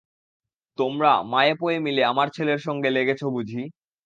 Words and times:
তোমরা 0.77 1.11
মায়ে 1.31 1.53
পোয়ে 1.55 1.77
মিলে 1.85 2.01
আমার 2.05 2.27
ছেলের 2.35 2.59
সঙ্গে 2.59 2.89
লেগেছ 2.91 3.21
বুঝি। 3.35 3.63